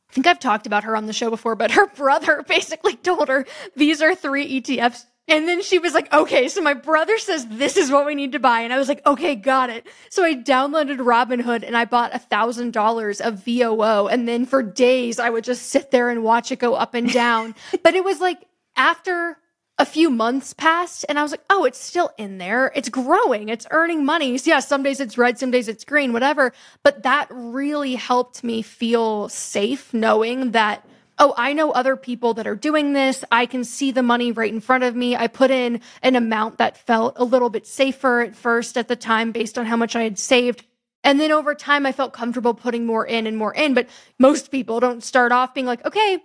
I 0.09 0.13
think 0.13 0.27
I've 0.27 0.39
talked 0.39 0.67
about 0.67 0.83
her 0.83 0.95
on 0.95 1.07
the 1.07 1.13
show 1.13 1.31
before, 1.31 1.55
but 1.55 1.71
her 1.71 1.87
brother 1.95 2.43
basically 2.47 2.95
told 2.97 3.29
her 3.29 3.47
these 3.75 4.01
are 4.01 4.13
three 4.13 4.61
ETFs. 4.61 5.05
And 5.27 5.47
then 5.47 5.63
she 5.63 5.79
was 5.79 5.93
like, 5.95 6.13
okay, 6.13 6.47
so 6.49 6.61
my 6.61 6.75
brother 6.75 7.17
says 7.17 7.47
this 7.47 7.77
is 7.77 7.89
what 7.89 8.05
we 8.05 8.13
need 8.13 8.33
to 8.33 8.39
buy. 8.39 8.61
And 8.61 8.71
I 8.71 8.77
was 8.77 8.87
like, 8.87 9.03
okay, 9.07 9.35
got 9.35 9.71
it. 9.71 9.87
So 10.09 10.23
I 10.23 10.35
downloaded 10.35 10.97
Robinhood 10.97 11.63
and 11.63 11.75
I 11.75 11.85
bought 11.85 12.13
a 12.13 12.19
thousand 12.19 12.73
dollars 12.73 13.21
of 13.21 13.43
VOO. 13.43 14.07
And 14.07 14.27
then 14.27 14.45
for 14.45 14.61
days, 14.61 15.17
I 15.17 15.31
would 15.31 15.43
just 15.43 15.63
sit 15.63 15.89
there 15.89 16.09
and 16.09 16.23
watch 16.23 16.51
it 16.51 16.59
go 16.59 16.75
up 16.75 16.93
and 16.93 17.11
down. 17.11 17.55
but 17.83 17.95
it 17.95 18.03
was 18.03 18.19
like 18.19 18.45
after 18.75 19.37
a 19.77 19.85
few 19.85 20.09
months 20.09 20.53
passed 20.53 21.05
and 21.09 21.17
I 21.17 21.23
was 21.23 21.31
like, 21.31 21.43
oh, 21.49 21.65
it's 21.65 21.79
still 21.79 22.11
in 22.17 22.37
there. 22.37 22.71
It's 22.75 22.89
growing. 22.89 23.49
It's 23.49 23.65
earning 23.71 24.05
money. 24.05 24.37
So 24.37 24.51
yeah, 24.51 24.59
some 24.59 24.83
days 24.83 24.99
it's 24.99 25.17
red, 25.17 25.39
some 25.39 25.49
days 25.51 25.67
it's 25.67 25.83
green, 25.83 26.13
whatever. 26.13 26.53
But 26.83 27.01
that 27.03 27.27
really 27.31 27.95
helped 27.95 28.43
me 28.43 28.61
feel 28.61 29.27
safe 29.29 29.91
knowing 29.91 30.51
that 30.51 30.87
oh, 31.19 31.33
I 31.37 31.53
know 31.53 31.71
other 31.71 31.95
people 31.95 32.33
that 32.35 32.47
are 32.47 32.55
doing 32.55 32.93
this. 32.93 33.23
I 33.31 33.45
can 33.45 33.63
see 33.63 33.91
the 33.91 34.03
money 34.03 34.31
right 34.31 34.51
in 34.51 34.59
front 34.59 34.83
of 34.83 34.95
me. 34.95 35.15
I 35.15 35.27
put 35.27 35.51
in 35.51 35.81
an 36.01 36.15
amount 36.15 36.57
that 36.57 36.77
felt 36.77 37.13
a 37.17 37.23
little 37.23 37.49
bit 37.49 37.65
safer 37.67 38.21
at 38.21 38.35
first 38.35 38.77
at 38.77 38.87
the 38.87 38.95
time 38.95 39.31
based 39.31 39.57
on 39.57 39.65
how 39.65 39.77
much 39.77 39.95
I 39.95 40.03
had 40.03 40.19
saved. 40.19 40.65
And 41.03 41.19
then 41.19 41.31
over 41.31 41.53
time, 41.53 41.85
I 41.85 41.91
felt 41.91 42.13
comfortable 42.13 42.53
putting 42.53 42.85
more 42.85 43.05
in 43.05 43.27
and 43.27 43.37
more 43.37 43.53
in. 43.53 43.73
But 43.73 43.87
most 44.17 44.51
people 44.51 44.79
don't 44.79 45.03
start 45.03 45.31
off 45.31 45.53
being 45.53 45.67
like, 45.67 45.85
okay, 45.85 46.19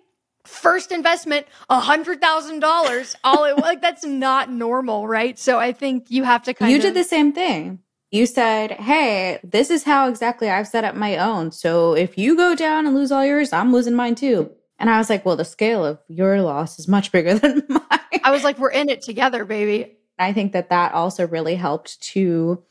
first 0.46 0.90
investment, 0.90 1.46
a 1.68 1.80
hundred 1.80 2.20
thousand 2.20 2.60
dollars. 2.60 3.14
All 3.22 3.44
it 3.44 3.58
like 3.58 3.82
that's 3.82 4.04
not 4.04 4.50
normal, 4.50 5.06
right? 5.06 5.38
So 5.38 5.58
I 5.58 5.72
think 5.72 6.06
you 6.08 6.24
have 6.24 6.44
to 6.44 6.54
kind 6.54 6.70
you 6.70 6.78
of 6.78 6.84
You 6.84 6.90
did 6.90 6.96
the 6.96 7.08
same 7.08 7.32
thing. 7.32 7.80
You 8.10 8.26
said, 8.26 8.72
Hey, 8.72 9.38
this 9.44 9.70
is 9.70 9.84
how 9.84 10.08
exactly 10.08 10.50
I've 10.50 10.66
set 10.66 10.84
up 10.84 10.94
my 10.96 11.16
own. 11.18 11.52
So 11.52 11.94
if 11.94 12.18
you 12.18 12.36
go 12.36 12.54
down 12.54 12.86
and 12.86 12.94
lose 12.94 13.12
all 13.12 13.24
yours, 13.24 13.52
I'm 13.52 13.72
losing 13.72 13.94
mine 13.94 14.16
too. 14.16 14.50
And 14.80 14.90
I 14.90 14.98
was 14.98 15.08
like, 15.08 15.24
Well, 15.24 15.36
the 15.36 15.44
scale 15.44 15.84
of 15.84 16.00
your 16.08 16.42
loss 16.42 16.78
is 16.78 16.88
much 16.88 17.12
bigger 17.12 17.34
than 17.38 17.62
mine. 17.68 18.00
I 18.24 18.32
was 18.32 18.42
like, 18.42 18.58
we're 18.58 18.70
in 18.70 18.88
it 18.88 19.02
together, 19.02 19.44
baby. 19.44 19.96
I 20.18 20.32
think 20.32 20.52
that 20.52 20.70
that 20.70 20.92
also 20.92 21.26
really 21.26 21.54
helped 21.54 22.00
to 22.02 22.62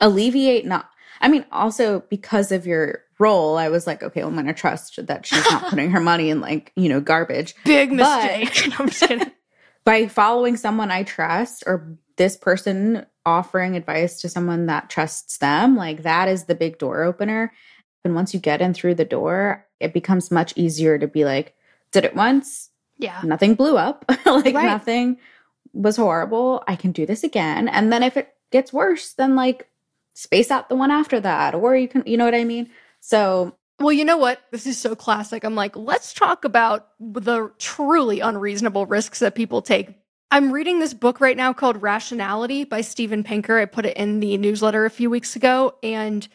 alleviate 0.00 0.64
not 0.64 0.90
I 1.20 1.28
mean, 1.28 1.46
also 1.50 2.00
because 2.10 2.52
of 2.52 2.66
your 2.66 3.02
role, 3.18 3.56
I 3.56 3.68
was 3.68 3.86
like, 3.86 4.02
okay, 4.02 4.20
well, 4.20 4.28
I'm 4.28 4.34
going 4.34 4.46
to 4.46 4.52
trust 4.52 5.04
that 5.06 5.26
she's 5.26 5.44
not 5.50 5.64
putting 5.70 5.90
her 5.90 6.00
money 6.00 6.30
in 6.30 6.40
like, 6.40 6.72
you 6.76 6.88
know, 6.88 7.00
garbage. 7.00 7.54
Big 7.64 7.92
mistake. 7.92 8.66
No, 8.68 8.76
I'm 8.78 8.88
just 8.88 9.00
kidding. 9.00 9.32
By 9.84 10.08
following 10.08 10.56
someone 10.56 10.90
I 10.90 11.04
trust 11.04 11.62
or 11.66 11.96
this 12.16 12.36
person 12.36 13.06
offering 13.24 13.76
advice 13.76 14.20
to 14.20 14.28
someone 14.28 14.66
that 14.66 14.90
trusts 14.90 15.38
them, 15.38 15.76
like 15.76 16.02
that 16.02 16.28
is 16.28 16.44
the 16.44 16.54
big 16.54 16.78
door 16.78 17.02
opener. 17.02 17.52
And 18.04 18.14
once 18.14 18.34
you 18.34 18.40
get 18.40 18.60
in 18.60 18.74
through 18.74 18.96
the 18.96 19.04
door, 19.04 19.65
it 19.80 19.92
becomes 19.92 20.30
much 20.30 20.52
easier 20.56 20.98
to 20.98 21.06
be 21.06 21.24
like, 21.24 21.54
did 21.92 22.04
it 22.04 22.14
once, 22.16 22.70
Yeah. 22.98 23.20
nothing 23.24 23.54
blew 23.54 23.76
up, 23.76 24.04
like 24.26 24.54
Right. 24.54 24.66
nothing 24.66 25.18
was 25.72 25.96
horrible. 25.96 26.64
I 26.66 26.76
can 26.76 26.92
do 26.92 27.04
this 27.06 27.22
again. 27.24 27.68
And 27.68 27.92
then 27.92 28.02
if 28.02 28.16
it 28.16 28.34
gets 28.50 28.72
worse, 28.72 29.12
then 29.12 29.36
like 29.36 29.68
space 30.14 30.50
out 30.50 30.68
the 30.68 30.76
one 30.76 30.90
after 30.90 31.20
that. 31.20 31.54
Or 31.54 31.76
you 31.76 31.88
can, 31.88 32.02
you 32.06 32.16
know 32.16 32.24
what 32.24 32.34
I 32.34 32.44
mean? 32.44 32.70
So 33.00 33.54
Well, 33.78 33.92
you 33.92 34.06
know 34.06 34.16
what? 34.16 34.40
This 34.52 34.66
is 34.66 34.78
so 34.78 34.94
classic. 34.94 35.44
I'm 35.44 35.54
like, 35.54 35.76
let's 35.76 36.14
talk 36.14 36.46
about 36.46 36.88
the 36.98 37.52
truly 37.58 38.20
unreasonable 38.20 38.86
risks 38.86 39.18
that 39.18 39.34
people 39.34 39.60
take. 39.60 39.90
I'm 40.30 40.50
reading 40.50 40.78
this 40.80 40.94
book 40.94 41.20
right 41.20 41.36
now 41.36 41.52
called 41.52 41.82
Rationality 41.82 42.64
by 42.64 42.80
Steven 42.80 43.22
Pinker. 43.22 43.58
I 43.58 43.66
put 43.66 43.84
it 43.84 43.96
in 43.98 44.20
the 44.20 44.38
newsletter 44.38 44.86
a 44.86 44.90
few 44.90 45.10
weeks 45.10 45.36
ago. 45.36 45.74
And 45.82 46.26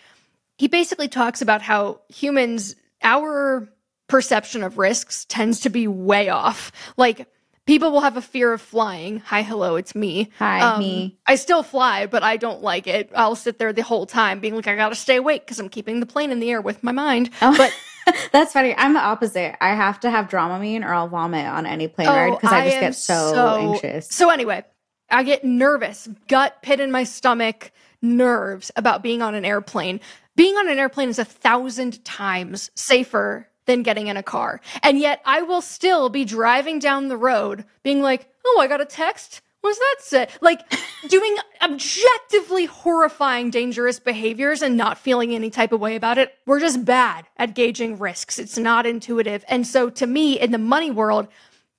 he 0.60 0.68
basically 0.68 1.08
talks 1.08 1.42
about 1.42 1.64
how 1.64 2.02
humans, 2.10 2.76
our 3.04 3.70
perception 4.08 4.64
of 4.64 4.78
risks 4.78 5.26
tends 5.26 5.62
to 5.62 5.70
be 5.70 5.88
way 5.88 6.30
off. 6.30 6.72
Like, 6.98 7.28
people 7.66 7.92
will 7.92 8.02
have 8.02 8.18
a 8.18 8.22
fear 8.22 8.52
of 8.54 8.62
flying. 8.62 9.20
Hi, 9.20 9.42
hello, 9.42 9.76
it's 9.78 9.96
me. 9.96 10.30
hi, 10.38 10.60
Um, 10.62 10.80
me. 10.80 11.18
I 11.26 11.36
still 11.36 11.64
fly, 11.64 12.06
but 12.08 12.24
I 12.24 12.38
don't 12.38 12.62
like 12.62 12.88
it. 12.88 13.10
I'll 13.16 13.36
sit 13.36 13.58
there 13.60 13.72
the 13.72 13.84
whole 13.84 14.06
time 14.06 14.40
being 14.40 14.56
like, 14.56 14.68
I 14.68 14.76
gotta 14.76 14.96
stay 14.96 15.16
awake 15.16 15.46
because 15.46 15.60
I'm 15.60 15.70
keeping 15.70 16.00
the 16.00 16.06
plane 16.06 16.32
in 16.32 16.40
the 16.40 16.52
air 16.52 16.62
with 16.62 16.84
my 16.84 16.92
mind. 16.92 17.30
Oh. 17.42 17.56
But 17.58 17.74
That's 18.32 18.52
funny. 18.52 18.74
I'm 18.76 18.94
the 18.96 19.00
opposite. 19.00 19.56
I 19.64 19.76
have 19.76 20.00
to 20.02 20.10
have 20.10 20.28
Dramamine 20.28 20.84
or 20.84 20.92
I'll 20.92 21.08
vomit 21.08 21.46
on 21.46 21.68
any 21.68 21.88
plane 21.88 22.08
ride 22.08 22.32
because 22.32 22.52
I 22.52 22.66
just 22.90 23.10
Oh, 23.12 23.14
am 23.14 23.72
get 23.74 23.76
so, 23.76 23.76
anxious. 23.76 24.08
So 24.10 24.30
anyway, 24.32 24.66
I 25.10 25.22
get 25.22 25.46
nervous, 25.46 26.10
gut 26.28 26.58
pit 26.64 26.80
in 26.80 26.92
my 26.92 27.04
stomach, 27.04 27.72
nerves 28.02 28.72
about 28.76 29.04
being 29.04 29.22
on 29.22 29.36
an 29.36 29.46
airplane. 29.46 30.00
Being 30.36 30.56
on 30.56 30.70
an 30.70 30.80
airplane 30.80 31.10
is 31.10 31.20
a 31.20 31.26
thousand 31.26 32.04
times 32.06 32.72
safer 32.76 33.48
than 33.66 33.84
getting 33.84 34.08
in 34.08 34.18
a 34.18 34.24
car. 34.24 34.62
And 34.82 35.00
yet 35.00 35.22
I 35.26 35.42
will 35.42 35.62
still 35.62 36.10
be 36.10 36.26
driving 36.26 36.80
down 36.80 37.08
the 37.08 37.18
road 37.18 37.66
being 37.84 38.02
like, 38.02 38.30
oh, 38.46 38.60
I 38.60 38.68
got 38.68 38.82
a 38.82 38.86
text. 38.86 39.42
What's 39.62 39.78
that 39.78 39.96
say? 40.00 40.28
Like 40.42 40.62
doing 41.08 41.36
objectively 41.62 42.66
horrifying, 42.66 43.52
dangerous 43.52 44.00
behaviors 44.00 44.62
and 44.62 44.76
not 44.76 44.98
feeling 44.98 45.36
any 45.36 45.50
type 45.50 45.72
of 45.72 45.80
way 45.80 45.96
about 45.96 46.18
it. 46.18 46.34
We're 46.46 46.60
just 46.60 46.84
bad 46.84 47.28
at 47.38 47.54
gauging 47.54 48.00
risks. 48.00 48.40
It's 48.40 48.58
not 48.58 48.86
intuitive. 48.86 49.46
And 49.48 49.68
so 49.68 49.90
to 49.92 50.08
me, 50.08 50.40
in 50.40 50.52
the 50.52 50.58
money 50.58 50.92
world, 50.92 51.28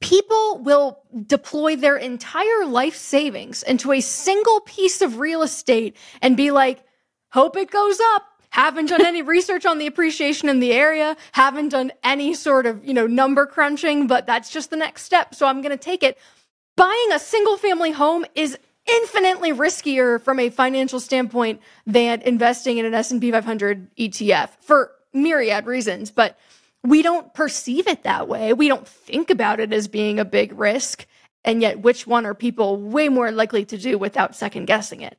people 0.00 0.58
will 0.58 1.00
deploy 1.26 1.76
their 1.76 1.96
entire 1.96 2.66
life 2.66 2.96
savings 2.96 3.62
into 3.62 3.92
a 3.92 4.00
single 4.00 4.60
piece 4.60 5.00
of 5.00 5.18
real 5.18 5.42
estate 5.42 5.96
and 6.20 6.36
be 6.36 6.50
like, 6.50 6.84
hope 7.30 7.56
it 7.56 7.70
goes 7.70 7.98
up. 8.14 8.24
Haven't 8.52 8.90
done 8.90 9.04
any 9.04 9.22
research 9.22 9.66
on 9.66 9.78
the 9.78 9.86
appreciation 9.86 10.48
in 10.48 10.60
the 10.60 10.72
area, 10.72 11.16
haven't 11.32 11.70
done 11.70 11.90
any 12.04 12.34
sort 12.34 12.66
of, 12.66 12.84
you 12.84 12.92
know, 12.92 13.06
number 13.06 13.46
crunching, 13.46 14.06
but 14.06 14.26
that's 14.26 14.50
just 14.50 14.68
the 14.68 14.76
next 14.76 15.04
step. 15.04 15.34
So 15.34 15.46
I'm 15.46 15.62
going 15.62 15.76
to 15.76 15.82
take 15.82 16.02
it. 16.02 16.18
Buying 16.76 17.12
a 17.12 17.18
single 17.18 17.56
family 17.56 17.92
home 17.92 18.26
is 18.34 18.58
infinitely 18.86 19.52
riskier 19.52 20.20
from 20.20 20.38
a 20.38 20.50
financial 20.50 21.00
standpoint 21.00 21.60
than 21.86 22.20
investing 22.22 22.76
in 22.76 22.84
an 22.84 22.92
S&P 22.92 23.30
500 23.30 23.94
ETF 23.96 24.50
for 24.60 24.92
myriad 25.14 25.66
reasons, 25.66 26.10
but 26.10 26.38
we 26.84 27.00
don't 27.00 27.32
perceive 27.32 27.86
it 27.86 28.02
that 28.02 28.28
way. 28.28 28.52
We 28.52 28.68
don't 28.68 28.86
think 28.86 29.30
about 29.30 29.60
it 29.60 29.72
as 29.72 29.88
being 29.88 30.18
a 30.18 30.24
big 30.24 30.58
risk. 30.58 31.06
And 31.44 31.60
yet, 31.60 31.80
which 31.80 32.06
one 32.06 32.26
are 32.26 32.34
people 32.34 32.76
way 32.76 33.08
more 33.08 33.30
likely 33.32 33.64
to 33.64 33.78
do 33.78 33.98
without 33.98 34.36
second 34.36 34.66
guessing 34.66 35.00
it? 35.00 35.18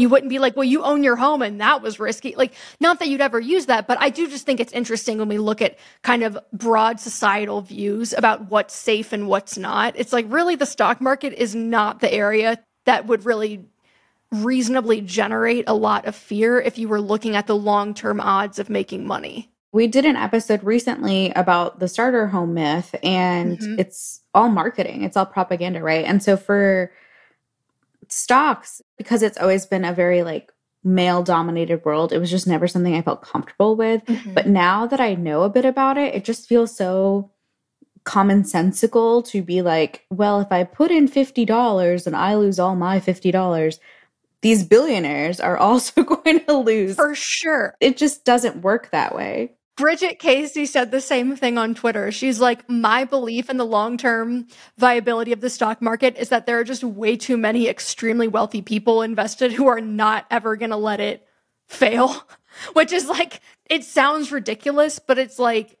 You 0.00 0.08
wouldn't 0.08 0.30
be 0.30 0.38
like, 0.38 0.56
well, 0.56 0.64
you 0.64 0.82
own 0.82 1.04
your 1.04 1.16
home 1.16 1.42
and 1.42 1.60
that 1.60 1.82
was 1.82 2.00
risky. 2.00 2.34
Like, 2.34 2.54
not 2.80 2.98
that 2.98 3.08
you'd 3.08 3.20
ever 3.20 3.38
use 3.38 3.66
that, 3.66 3.86
but 3.86 3.98
I 4.00 4.10
do 4.10 4.28
just 4.28 4.46
think 4.46 4.58
it's 4.60 4.72
interesting 4.72 5.18
when 5.18 5.28
we 5.28 5.38
look 5.38 5.60
at 5.62 5.78
kind 6.02 6.22
of 6.22 6.38
broad 6.52 6.98
societal 6.98 7.60
views 7.60 8.12
about 8.12 8.50
what's 8.50 8.74
safe 8.74 9.12
and 9.12 9.28
what's 9.28 9.58
not. 9.58 9.94
It's 9.96 10.12
like, 10.12 10.26
really, 10.28 10.56
the 10.56 10.66
stock 10.66 11.00
market 11.00 11.34
is 11.34 11.54
not 11.54 12.00
the 12.00 12.12
area 12.12 12.58
that 12.86 13.06
would 13.06 13.24
really 13.24 13.64
reasonably 14.32 15.00
generate 15.00 15.64
a 15.66 15.74
lot 15.74 16.06
of 16.06 16.14
fear 16.14 16.60
if 16.60 16.78
you 16.78 16.88
were 16.88 17.00
looking 17.00 17.36
at 17.36 17.46
the 17.46 17.56
long 17.56 17.94
term 17.94 18.20
odds 18.20 18.58
of 18.58 18.70
making 18.70 19.06
money. 19.06 19.50
We 19.72 19.86
did 19.86 20.04
an 20.04 20.16
episode 20.16 20.64
recently 20.64 21.30
about 21.36 21.78
the 21.78 21.88
starter 21.88 22.26
home 22.26 22.54
myth, 22.54 22.94
and 23.02 23.58
Mhm. 23.58 23.78
it's 23.78 24.20
all 24.34 24.48
marketing, 24.48 25.04
it's 25.04 25.16
all 25.16 25.26
propaganda, 25.26 25.80
right? 25.80 26.04
And 26.04 26.22
so 26.22 26.36
for 26.36 26.90
stocks, 28.10 28.82
because 28.98 29.22
it's 29.22 29.38
always 29.38 29.66
been 29.66 29.84
a 29.84 29.92
very 29.92 30.22
like 30.22 30.52
male 30.82 31.22
dominated 31.22 31.84
world, 31.84 32.12
it 32.12 32.18
was 32.18 32.30
just 32.30 32.46
never 32.46 32.66
something 32.66 32.94
I 32.94 33.02
felt 33.02 33.22
comfortable 33.22 33.76
with. 33.76 34.04
Mm-hmm. 34.06 34.34
But 34.34 34.46
now 34.46 34.86
that 34.86 35.00
I 35.00 35.14
know 35.14 35.42
a 35.42 35.50
bit 35.50 35.64
about 35.64 35.98
it, 35.98 36.14
it 36.14 36.24
just 36.24 36.48
feels 36.48 36.74
so 36.74 37.30
commonsensical 38.04 39.26
to 39.28 39.42
be 39.42 39.62
like, 39.62 40.06
well, 40.10 40.40
if 40.40 40.50
I 40.50 40.64
put 40.64 40.90
in 40.90 41.08
$50 41.08 42.06
and 42.06 42.16
I 42.16 42.34
lose 42.34 42.58
all 42.58 42.76
my 42.76 42.98
$50, 42.98 43.78
these 44.42 44.64
billionaires 44.64 45.40
are 45.40 45.56
also 45.58 46.02
going 46.24 46.44
to 46.46 46.54
lose. 46.54 46.96
For 46.96 47.14
sure. 47.14 47.74
It 47.80 47.96
just 47.96 48.24
doesn't 48.24 48.62
work 48.62 48.90
that 48.90 49.14
way. 49.14 49.52
Bridget 49.76 50.18
Casey 50.18 50.66
said 50.66 50.90
the 50.90 51.00
same 51.00 51.36
thing 51.36 51.56
on 51.56 51.74
Twitter. 51.74 52.12
She's 52.12 52.40
like, 52.40 52.68
My 52.68 53.04
belief 53.04 53.48
in 53.48 53.56
the 53.56 53.64
long 53.64 53.96
term 53.96 54.46
viability 54.76 55.32
of 55.32 55.40
the 55.40 55.50
stock 55.50 55.80
market 55.80 56.16
is 56.18 56.28
that 56.28 56.46
there 56.46 56.58
are 56.58 56.64
just 56.64 56.84
way 56.84 57.16
too 57.16 57.36
many 57.36 57.68
extremely 57.68 58.28
wealthy 58.28 58.62
people 58.62 59.02
invested 59.02 59.52
who 59.52 59.68
are 59.68 59.80
not 59.80 60.26
ever 60.30 60.56
going 60.56 60.70
to 60.70 60.76
let 60.76 61.00
it 61.00 61.26
fail. 61.66 62.24
Which 62.72 62.92
is 62.92 63.06
like, 63.06 63.40
it 63.70 63.84
sounds 63.84 64.32
ridiculous, 64.32 64.98
but 64.98 65.18
it's 65.18 65.38
like, 65.38 65.78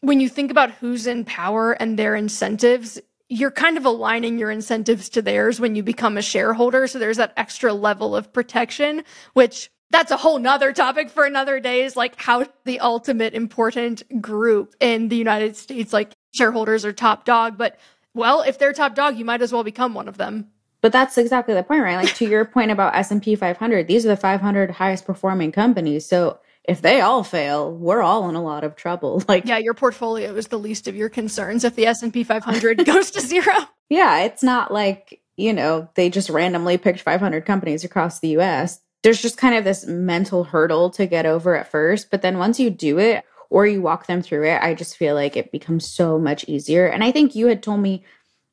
when 0.00 0.20
you 0.20 0.28
think 0.28 0.50
about 0.50 0.70
who's 0.70 1.06
in 1.06 1.24
power 1.24 1.72
and 1.72 1.98
their 1.98 2.14
incentives, 2.14 3.00
you're 3.28 3.50
kind 3.50 3.76
of 3.76 3.84
aligning 3.84 4.38
your 4.38 4.50
incentives 4.50 5.08
to 5.10 5.22
theirs 5.22 5.58
when 5.58 5.74
you 5.74 5.82
become 5.82 6.16
a 6.16 6.22
shareholder. 6.22 6.86
So 6.86 6.98
there's 6.98 7.16
that 7.16 7.32
extra 7.36 7.72
level 7.72 8.14
of 8.14 8.32
protection, 8.32 9.02
which 9.32 9.70
that's 9.90 10.10
a 10.10 10.16
whole 10.16 10.38
nother 10.38 10.72
topic 10.72 11.10
for 11.10 11.24
another 11.24 11.60
day 11.60 11.82
is 11.82 11.96
like 11.96 12.20
how 12.20 12.46
the 12.64 12.80
ultimate 12.80 13.34
important 13.34 14.20
group 14.20 14.74
in 14.80 15.08
the 15.08 15.16
United 15.16 15.56
States, 15.56 15.92
like 15.92 16.12
shareholders 16.32 16.84
are 16.84 16.92
top 16.92 17.24
dog. 17.24 17.56
But 17.56 17.78
well, 18.14 18.42
if 18.42 18.58
they're 18.58 18.72
top 18.72 18.94
dog, 18.94 19.16
you 19.16 19.24
might 19.24 19.42
as 19.42 19.52
well 19.52 19.64
become 19.64 19.94
one 19.94 20.08
of 20.08 20.16
them. 20.16 20.48
But 20.80 20.92
that's 20.92 21.16
exactly 21.16 21.54
the 21.54 21.62
point, 21.62 21.82
right? 21.82 21.96
Like 21.96 22.14
to 22.16 22.28
your 22.28 22.44
point 22.44 22.70
about 22.70 22.94
S&P 22.94 23.36
500, 23.36 23.86
these 23.86 24.04
are 24.04 24.08
the 24.08 24.16
500 24.16 24.70
highest 24.70 25.06
performing 25.06 25.50
companies. 25.50 26.06
So 26.06 26.40
if 26.64 26.82
they 26.82 27.00
all 27.00 27.24
fail, 27.24 27.72
we're 27.74 28.02
all 28.02 28.28
in 28.28 28.34
a 28.34 28.42
lot 28.42 28.64
of 28.64 28.76
trouble. 28.76 29.22
Like 29.28 29.46
Yeah, 29.46 29.58
your 29.58 29.74
portfolio 29.74 30.34
is 30.34 30.48
the 30.48 30.58
least 30.58 30.86
of 30.86 30.94
your 30.94 31.08
concerns 31.08 31.64
if 31.64 31.74
the 31.74 31.86
S&P 31.86 32.22
500 32.22 32.84
goes 32.86 33.10
to 33.12 33.20
zero. 33.20 33.54
Yeah, 33.88 34.24
it's 34.24 34.42
not 34.42 34.72
like, 34.72 35.22
you 35.36 35.52
know, 35.52 35.88
they 35.94 36.10
just 36.10 36.28
randomly 36.28 36.76
picked 36.76 37.00
500 37.00 37.46
companies 37.46 37.84
across 37.84 38.20
the 38.20 38.36
US. 38.38 38.80
There's 39.04 39.22
just 39.22 39.36
kind 39.36 39.54
of 39.54 39.64
this 39.64 39.86
mental 39.86 40.44
hurdle 40.44 40.90
to 40.90 41.06
get 41.06 41.26
over 41.26 41.54
at 41.54 41.70
first. 41.70 42.10
But 42.10 42.22
then 42.22 42.38
once 42.38 42.58
you 42.58 42.70
do 42.70 42.98
it 42.98 43.22
or 43.50 43.66
you 43.66 43.82
walk 43.82 44.06
them 44.06 44.22
through 44.22 44.48
it, 44.48 44.62
I 44.62 44.72
just 44.72 44.96
feel 44.96 45.14
like 45.14 45.36
it 45.36 45.52
becomes 45.52 45.86
so 45.86 46.18
much 46.18 46.44
easier. 46.48 46.86
And 46.86 47.04
I 47.04 47.12
think 47.12 47.34
you 47.34 47.46
had 47.46 47.62
told 47.62 47.80
me, 47.80 48.02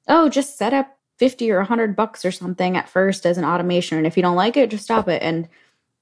oh, 0.10 0.28
just 0.28 0.58
set 0.58 0.74
up 0.74 0.98
50 1.20 1.50
or 1.52 1.60
100 1.60 1.96
bucks 1.96 2.26
or 2.26 2.32
something 2.32 2.76
at 2.76 2.90
first 2.90 3.26
as 3.26 3.38
an 3.38 3.46
automation. 3.46 3.98
And 3.98 4.06
if 4.06 4.18
you 4.18 4.24
don't 4.24 4.36
like 4.36 4.58
it, 4.58 4.70
just 4.70 4.84
stop 4.84 5.08
it. 5.08 5.22
And 5.22 5.48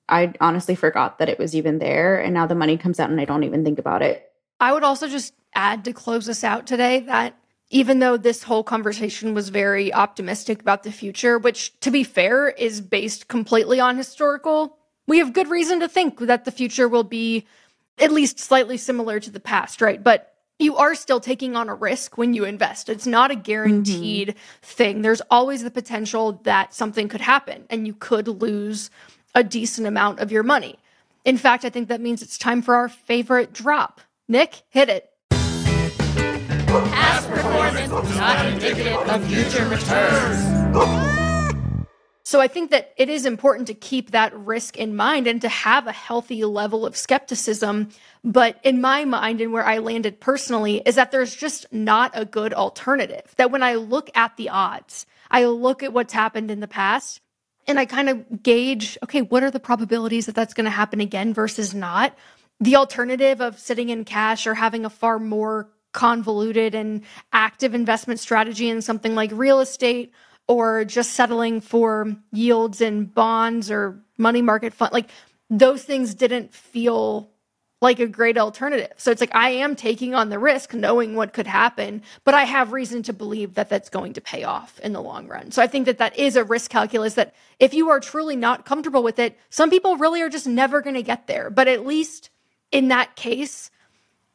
I 0.10 0.34
honestly 0.42 0.74
forgot 0.74 1.20
that 1.20 1.30
it 1.30 1.38
was 1.38 1.56
even 1.56 1.78
there. 1.78 2.20
And 2.20 2.34
now 2.34 2.48
the 2.48 2.56
money 2.56 2.76
comes 2.76 3.00
out 3.00 3.12
and 3.12 3.22
I 3.22 3.26
don't 3.26 3.44
even 3.44 3.64
think 3.64 3.78
about 3.78 4.02
it. 4.02 4.32
I 4.60 4.74
would 4.74 4.84
also 4.84 5.08
just 5.08 5.34
add 5.54 5.86
to 5.86 5.94
close 5.94 6.28
us 6.28 6.44
out 6.44 6.66
today 6.66 7.02
that 7.02 7.36
even 7.70 8.00
though 8.00 8.18
this 8.18 8.44
whole 8.44 8.64
conversation 8.64 9.34
was 9.34 9.50
very 9.50 9.94
optimistic 9.94 10.62
about 10.62 10.84
the 10.84 10.92
future, 10.92 11.38
which 11.38 11.80
to 11.82 11.92
be 11.92 12.04
fair 12.04 12.50
is 12.50 12.82
based 12.82 13.28
completely 13.28 13.80
on 13.80 13.98
historical, 13.98 14.78
we 15.08 15.20
have 15.20 15.34
good 15.34 15.50
reason 15.50 15.80
to 15.80 15.88
think 15.88 16.20
that 16.20 16.46
the 16.46 16.52
future 16.52 16.88
will 16.88 17.04
be 17.04 17.46
at 18.00 18.12
least 18.12 18.40
slightly 18.40 18.78
similar 18.78 19.20
to 19.20 19.30
the 19.30 19.40
past, 19.40 19.82
right? 19.82 20.04
But 20.04 20.34
you 20.58 20.78
are 20.78 20.96
still 20.96 21.20
taking 21.20 21.56
on 21.56 21.70
a 21.70 21.76
risk 21.76 22.18
when 22.18 22.34
you 22.34 22.44
invest. 22.44 22.90
It's 22.90 23.08
not 23.08 23.32
a 23.32 23.36
guaranteed 23.36 24.30
mm-hmm. 24.30 24.40
thing. 24.62 25.02
There's 25.02 25.22
always 25.32 25.64
the 25.64 25.72
potential 25.72 26.34
that 26.44 26.74
something 26.74 27.08
could 27.08 27.22
happen 27.22 27.66
and 27.70 27.88
you 27.88 27.94
could 27.94 28.28
lose 28.28 28.90
a 29.34 29.44
decent 29.44 29.88
amount 29.88 30.20
of 30.20 30.32
your 30.32 30.44
money. 30.44 30.78
In 31.24 31.38
fact, 31.38 31.64
I 31.64 31.70
think 31.70 31.88
that 31.88 32.02
means 32.02 32.22
it's 32.22 32.38
time 32.38 32.62
for 32.62 32.76
our 32.76 32.90
favorite 32.90 33.54
drop. 33.54 34.02
Nick, 34.28 34.64
hit 34.70 34.90
it. 34.90 35.09
Past 37.10 37.28
performance 37.28 38.16
not 38.18 38.46
indicative 38.46 38.98
of 39.10 39.26
future 39.26 39.68
returns. 39.68 41.40
So 42.22 42.40
I 42.40 42.48
think 42.48 42.70
that 42.70 42.94
it 42.98 43.10
is 43.10 43.26
important 43.26 43.66
to 43.66 43.74
keep 43.74 44.12
that 44.12 44.32
risk 44.38 44.78
in 44.78 44.96
mind 44.96 45.26
and 45.26 45.42
to 45.42 45.50
have 45.50 45.88
a 45.88 45.92
healthy 45.92 46.46
level 46.46 46.86
of 46.86 46.96
skepticism. 46.96 47.90
But 48.24 48.60
in 48.64 48.80
my 48.80 49.06
mind, 49.06 49.42
and 49.42 49.52
where 49.52 49.66
I 49.66 49.80
landed 49.80 50.20
personally, 50.20 50.84
is 50.86 50.94
that 50.94 51.12
there's 51.12 51.36
just 51.36 51.66
not 51.74 52.12
a 52.14 52.26
good 52.26 52.54
alternative. 52.54 53.34
That 53.38 53.50
when 53.50 53.64
I 53.64 53.74
look 53.74 54.12
at 54.14 54.38
the 54.38 54.50
odds, 54.50 55.08
I 55.32 55.46
look 55.46 55.82
at 55.82 55.94
what's 55.94 56.14
happened 56.14 56.52
in 56.52 56.60
the 56.60 56.68
past 56.68 57.22
and 57.66 57.80
I 57.80 57.86
kind 57.86 58.10
of 58.10 58.44
gauge, 58.44 59.00
okay, 59.04 59.24
what 59.24 59.42
are 59.42 59.50
the 59.50 59.60
probabilities 59.60 60.28
that 60.28 60.36
that's 60.36 60.54
going 60.54 60.66
to 60.66 60.70
happen 60.70 61.02
again 61.02 61.34
versus 61.34 61.74
not? 61.74 62.16
The 62.60 62.76
alternative 62.76 63.42
of 63.42 63.58
sitting 63.58 63.90
in 63.90 64.06
cash 64.06 64.46
or 64.46 64.54
having 64.54 64.86
a 64.86 64.92
far 64.92 65.18
more 65.18 65.70
convoluted 65.92 66.76
and 66.76 67.04
active 67.34 67.74
investment 67.74 68.20
strategy 68.20 68.70
in 68.70 68.82
something 68.82 69.16
like 69.16 69.32
real 69.34 69.60
estate 69.60 70.14
or 70.48 70.86
just 70.86 71.12
settling 71.14 71.62
for 71.62 72.16
yields 72.32 72.82
in 72.82 73.06
bonds 73.06 73.72
or 73.72 74.00
money 74.18 74.42
market 74.42 74.74
fund 74.74 74.92
like 74.92 75.10
those 75.50 75.84
things 75.84 76.14
didn't 76.14 76.54
feel 76.54 77.32
like 77.82 78.00
a 78.00 78.08
great 78.08 78.38
alternative. 78.38 78.92
So 78.98 79.10
it's 79.10 79.22
like 79.22 79.34
I 79.34 79.52
am 79.52 79.76
taking 79.76 80.14
on 80.14 80.30
the 80.30 80.40
risk 80.40 80.74
knowing 80.74 81.16
what 81.16 81.34
could 81.34 81.48
happen, 81.48 82.02
but 82.26 82.34
I 82.34 82.44
have 82.44 82.74
reason 82.74 83.04
to 83.04 83.14
believe 83.14 83.54
that 83.54 83.70
that's 83.70 83.90
going 83.90 84.14
to 84.14 84.22
pay 84.22 84.44
off 84.44 84.80
in 84.80 84.92
the 84.92 85.02
long 85.02 85.28
run. 85.28 85.52
So 85.52 85.62
I 85.62 85.68
think 85.68 85.86
that 85.86 85.98
that 86.00 86.18
is 86.20 86.36
a 86.36 86.44
risk 86.44 86.70
calculus 86.72 87.14
that 87.14 87.34
if 87.58 87.74
you 87.74 87.90
are 87.90 88.02
truly 88.02 88.36
not 88.36 88.66
comfortable 88.66 89.02
with 89.02 89.18
it, 89.18 89.38
some 89.50 89.70
people 89.70 89.96
really 89.96 90.22
are 90.22 90.30
just 90.30 90.48
never 90.48 90.82
going 90.82 90.96
to 90.96 91.04
get 91.04 91.28
there. 91.28 91.50
But 91.50 91.70
at 91.70 91.86
least 91.86 92.30
in 92.72 92.90
that 92.90 93.16
case, 93.16 93.72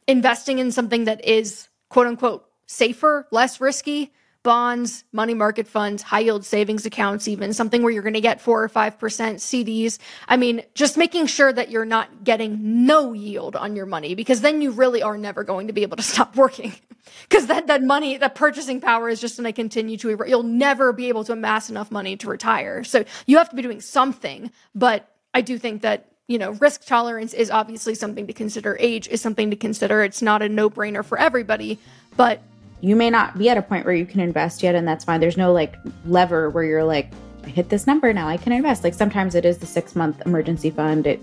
investing 0.07 0.59
in 0.59 0.71
something 0.71 1.05
that 1.05 1.23
is 1.25 1.67
quote 1.89 2.07
unquote 2.07 2.45
safer, 2.67 3.27
less 3.31 3.61
risky, 3.61 4.11
bonds, 4.45 5.03
money 5.11 5.33
market 5.33 5.67
funds, 5.67 6.03
high 6.03 6.19
yield 6.19 6.45
savings 6.45 6.85
accounts, 6.85 7.27
even 7.27 7.51
something 7.51 7.81
where 7.81 7.91
you're 7.91 8.03
going 8.03 8.13
to 8.13 8.21
get 8.21 8.39
four 8.39 8.63
or 8.63 8.69
5% 8.69 8.97
CDs. 8.99 9.97
I 10.27 10.37
mean, 10.37 10.61
just 10.75 10.97
making 10.97 11.25
sure 11.25 11.51
that 11.51 11.71
you're 11.71 11.83
not 11.83 12.23
getting 12.23 12.85
no 12.85 13.11
yield 13.11 13.55
on 13.55 13.75
your 13.75 13.87
money 13.87 14.13
because 14.13 14.41
then 14.41 14.61
you 14.61 14.69
really 14.69 15.01
are 15.01 15.17
never 15.17 15.43
going 15.43 15.67
to 15.67 15.73
be 15.73 15.81
able 15.81 15.97
to 15.97 16.03
stop 16.13 16.35
working 16.35 16.75
because 17.23 17.47
that, 17.47 17.67
that 17.67 17.81
money, 17.81 18.17
that 18.17 18.35
purchasing 18.35 18.79
power 18.79 19.09
is 19.09 19.19
just 19.19 19.37
going 19.37 19.45
to 19.45 19.53
continue 19.53 19.97
to, 19.97 20.15
you'll 20.27 20.43
never 20.43 20.93
be 20.93 21.09
able 21.09 21.23
to 21.23 21.33
amass 21.33 21.69
enough 21.71 21.91
money 21.91 22.15
to 22.17 22.29
retire. 22.29 22.83
So 22.83 23.03
you 23.25 23.37
have 23.39 23.49
to 23.49 23.55
be 23.55 23.63
doing 23.63 23.81
something. 23.81 24.51
But 24.75 25.11
I 25.33 25.41
do 25.41 25.57
think 25.57 25.81
that 25.81 26.11
you 26.27 26.39
know, 26.39 26.51
risk 26.51 26.85
tolerance 26.85 27.33
is 27.33 27.51
obviously 27.51 27.93
something 27.93 28.25
to 28.27 28.33
consider. 28.33 28.77
Age 28.79 29.07
is 29.07 29.21
something 29.21 29.49
to 29.51 29.55
consider. 29.55 30.03
It's 30.03 30.21
not 30.21 30.41
a 30.41 30.49
no 30.49 30.69
brainer 30.69 31.05
for 31.05 31.19
everybody, 31.19 31.77
but 32.17 32.41
you 32.81 32.95
may 32.95 33.09
not 33.09 33.37
be 33.37 33.49
at 33.49 33.57
a 33.57 33.61
point 33.61 33.85
where 33.85 33.93
you 33.93 34.05
can 34.05 34.19
invest 34.19 34.63
yet, 34.63 34.75
and 34.75 34.87
that's 34.87 35.03
fine. 35.03 35.19
There's 35.19 35.37
no 35.37 35.53
like 35.53 35.75
lever 36.05 36.49
where 36.49 36.63
you're 36.63 36.83
like, 36.83 37.11
I 37.43 37.49
hit 37.49 37.69
this 37.69 37.85
number 37.85 38.11
now, 38.11 38.27
I 38.27 38.37
can 38.37 38.51
invest. 38.51 38.83
Like 38.83 38.95
sometimes 38.95 39.35
it 39.35 39.45
is 39.45 39.59
the 39.59 39.67
six 39.67 39.95
month 39.95 40.21
emergency 40.25 40.71
fund. 40.71 41.05
It 41.05 41.21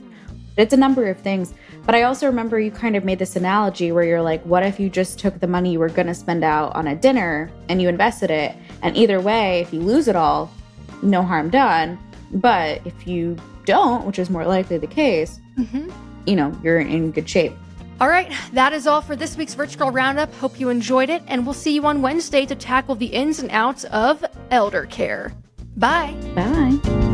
it's 0.57 0.75
a 0.75 0.77
number 0.77 1.09
of 1.09 1.19
things. 1.19 1.55
But 1.85 1.95
I 1.95 2.03
also 2.03 2.27
remember 2.27 2.61
you 2.61 2.71
kind 2.71 2.95
of 2.95 3.05
made 3.05 3.19
this 3.19 3.37
analogy 3.37 3.91
where 3.91 4.05
you're 4.05 4.23
like, 4.23 4.43
what 4.45 4.63
if 4.63 4.79
you 4.79 4.91
just 4.91 5.19
took 5.19 5.41
the 5.41 5.47
money 5.47 5.73
you 5.73 5.79
were 5.79 5.89
to 5.89 6.15
spend 6.15 6.45
out 6.45 6.77
on 6.77 6.87
a 6.87 6.95
dinner 6.95 7.51
and 7.69 7.81
you 7.81 7.89
invested 7.89 8.31
it? 8.31 8.55
And 8.83 8.97
either 8.97 9.19
way, 9.19 9.61
if 9.61 9.73
you 9.73 9.81
lose 9.81 10.09
it 10.09 10.15
all, 10.15 10.53
no 11.03 11.23
harm 11.23 11.49
done. 11.49 11.99
But 12.33 12.87
if 12.87 13.07
you 13.07 13.37
don't, 13.65 14.07
which 14.07 14.19
is 14.19 14.31
more 14.31 14.45
likely 14.45 14.79
the 14.79 14.87
case, 14.87 15.41
mm-hmm. 15.59 15.91
you 16.27 16.37
know, 16.37 16.57
you're 16.63 16.81
in 16.81 17.11
good 17.11 17.29
shape. 17.29 17.53
All 18.01 18.09
right, 18.09 18.33
that 18.53 18.73
is 18.73 18.87
all 18.87 19.01
for 19.01 19.15
this 19.15 19.37
week's 19.37 19.57
Rich 19.57 19.79
Girl 19.79 19.91
Roundup. 19.91 20.35
Hope 20.35 20.59
you 20.59 20.71
enjoyed 20.71 21.09
it, 21.09 21.23
and 21.29 21.47
we'll 21.47 21.55
see 21.55 21.75
you 21.75 21.87
on 21.87 22.03
Wednesday 22.03 22.47
to 22.47 22.55
tackle 22.55 22.97
the 22.97 23.07
ins 23.07 23.39
and 23.39 23.51
outs 23.51 23.85
of 23.85 24.25
elder 24.51 24.87
care. 24.87 25.33
Bye. 25.77 26.15
Bye. 26.35 27.12